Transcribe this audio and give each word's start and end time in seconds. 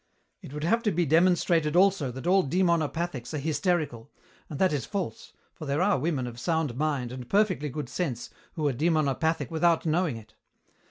It 0.41 0.51
would 0.51 0.63
have 0.63 0.81
to 0.81 0.91
be 0.91 1.05
demonstrated 1.05 1.75
also 1.75 2.09
that 2.11 2.25
all 2.25 2.43
demonopathics 2.43 3.35
are 3.35 3.37
hysterical, 3.37 4.09
and 4.49 4.57
that 4.57 4.73
is 4.73 4.83
false, 4.83 5.31
for 5.53 5.67
there 5.67 5.83
are 5.83 5.99
women 5.99 6.25
of 6.25 6.39
sound 6.39 6.75
mind 6.75 7.11
and 7.11 7.29
perfectly 7.29 7.69
good 7.69 7.87
sense 7.87 8.31
who 8.53 8.67
are 8.67 8.73
demonopathic 8.73 9.51
without 9.51 9.85
knowing 9.85 10.17
it. 10.17 10.33